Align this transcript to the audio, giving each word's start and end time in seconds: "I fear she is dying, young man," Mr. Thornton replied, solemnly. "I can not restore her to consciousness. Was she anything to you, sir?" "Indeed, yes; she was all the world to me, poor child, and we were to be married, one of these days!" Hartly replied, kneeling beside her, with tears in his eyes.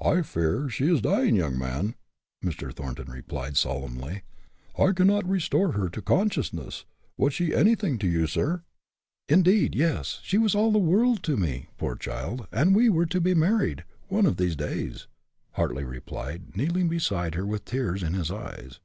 "I 0.00 0.22
fear 0.22 0.70
she 0.70 0.90
is 0.90 1.02
dying, 1.02 1.36
young 1.36 1.58
man," 1.58 1.94
Mr. 2.42 2.72
Thornton 2.74 3.10
replied, 3.10 3.58
solemnly. 3.58 4.22
"I 4.78 4.92
can 4.92 5.06
not 5.08 5.28
restore 5.28 5.72
her 5.72 5.90
to 5.90 6.00
consciousness. 6.00 6.86
Was 7.18 7.34
she 7.34 7.54
anything 7.54 7.98
to 7.98 8.08
you, 8.08 8.26
sir?" 8.26 8.62
"Indeed, 9.28 9.74
yes; 9.74 10.20
she 10.22 10.38
was 10.38 10.54
all 10.54 10.72
the 10.72 10.78
world 10.78 11.22
to 11.24 11.36
me, 11.36 11.68
poor 11.76 11.96
child, 11.96 12.48
and 12.50 12.74
we 12.74 12.88
were 12.88 13.04
to 13.04 13.20
be 13.20 13.34
married, 13.34 13.84
one 14.06 14.24
of 14.24 14.38
these 14.38 14.56
days!" 14.56 15.06
Hartly 15.50 15.84
replied, 15.84 16.56
kneeling 16.56 16.88
beside 16.88 17.34
her, 17.34 17.44
with 17.44 17.66
tears 17.66 18.02
in 18.02 18.14
his 18.14 18.30
eyes. 18.30 18.80